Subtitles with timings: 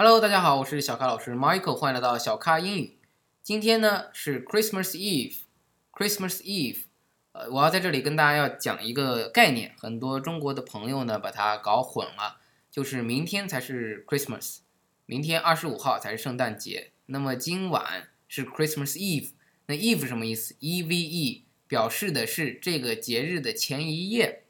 [0.00, 3.00] Hello，大家好，我是小咖老师 Michael，欢迎来到小咖英语。
[3.42, 6.84] 今天呢是 Christmas Eve，Christmas Eve，
[7.32, 12.36] 呃，我要在这里跟大家要讲一个概念，很多中国的朋友呢把它搞混了，
[12.70, 14.58] 就是明天才是 Christmas，
[15.04, 19.32] 明天二十五号才是圣诞节，那么今晚是 Christmas Eve，
[19.66, 24.44] 那 Eve 什么意思？E V E 表示的是这个节日的前一夜，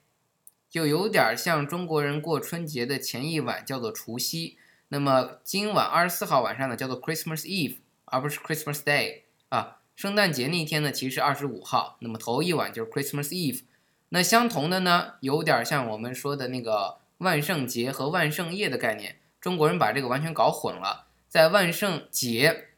[0.69, 4.59] 就有点像中国人过春节的前一晚叫做除夕。
[4.91, 9.81] 那么今晚二十四号晚上呢，叫做 Christmas Eve，而不是 Christmas Day 啊。
[9.95, 11.99] 圣诞节那一天呢，其实是二十五号。
[12.01, 13.65] 那么头一晚就是 Christmas Eve。
[14.11, 19.17] 那相同的呢，有点像我们说的那个万圣节和万圣夜的概念。
[19.41, 21.09] 中国人把这个完全搞混了。
[21.29, 22.69] 在万圣节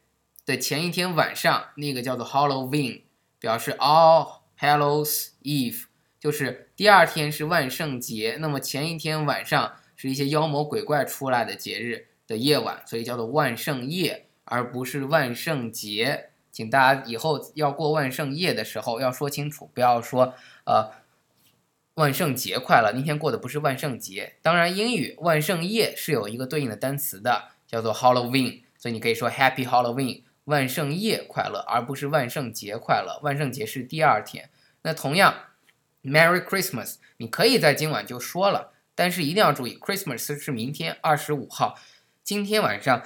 [0.44, 3.02] 的前一天晚上，那个叫做 Halloween，
[3.38, 5.84] 表示 All Hallows Eve，
[6.18, 9.74] 就是第二天是万圣节，那么前一天晚上。
[10.00, 16.30] 是一些妖魔鬼怪出来的节日的夜晚，所以叫做万圣夜，而不是万圣节。
[16.50, 20.32] 请大家以后要过万圣夜的时候要说清楚，不要说
[20.64, 20.90] 呃
[21.96, 24.36] 万圣节快乐，那天过的不是万圣节。
[24.40, 33.20] 当然，英语万圣夜是有一个对应的单词的，叫做 Halloween，所以你可以说 Happy Halloween，万圣夜快乐，而不是万圣节快乐。
[33.22, 34.48] 万圣节是第二天。
[34.80, 35.34] 那同样
[36.02, 38.72] ，Merry Christmas，你可以在今晚就说了。
[39.00, 41.78] 但是一定要注意，Christmas 是明天二十五号，
[42.22, 43.02] 今天晚上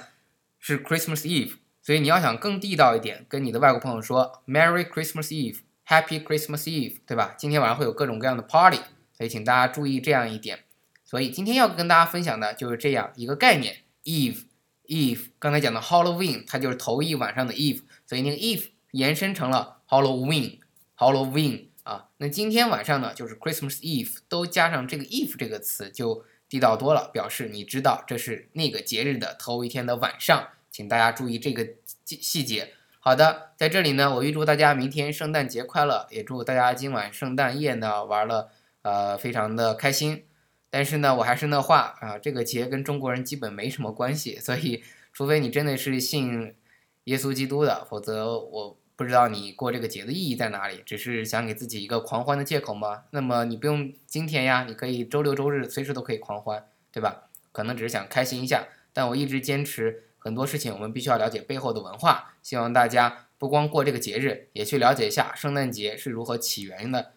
[0.59, 7.33] 是 Christmas Eve，所以你要想更地道一点，跟你的外国朋友说 Merry Christmas Eve，Happy Christmas Eve，对吧？
[7.37, 8.81] 今天晚上会有各种各样的 party，
[9.13, 10.65] 所以请大家注意这样一点。
[11.05, 21.67] 所以今天要跟大家分享的就是这样一个概念，Eve，Eve，刚才讲的 Halloween，它就是头一晚上的 Eve，所以那个 Eve 延伸成了 Halloween，Halloween。
[21.85, 31.67] 啊，那今天晚上呢，就是 Christmas Eve，都加上这个 Eve 这个词，就地道多了，表示你知道这是那个节日的头一天的晚上，请大家注意这个
[32.03, 32.73] 细节。
[32.99, 38.49] 好的，在这里呢，我预祝大家明天圣诞节快乐，也祝大家今晚圣诞夜呢玩了
[38.81, 40.25] 呃非常的开心。
[40.71, 46.55] 但是呢，我还是那话啊，这个节跟中国人基本没什么关系，所以除非你真的是信
[47.03, 48.77] 耶稣基督的，否则我。
[48.95, 50.81] 不知道你过这个节的意义在哪里？
[50.85, 53.03] 只是想给自己一个狂欢的借口吗？
[53.11, 57.29] 那么你不用今天呀，你可以周六周日随时都可以狂欢，对吧？
[57.51, 58.67] 可能只是想开心一下。
[58.93, 62.35] 但我一直坚持很多事情，我们必须要了解背后的文化。
[62.41, 67.11] 希望大家不光过这个节日，也去了解一下圣诞节是如何起源的，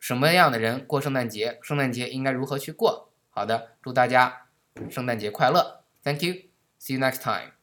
[0.00, 3.08] 什么样的人过圣诞节，圣诞节应该如何去过。
[3.30, 4.46] 好的，祝大家
[4.90, 7.59] 圣诞节快乐！Thank you，see you next time。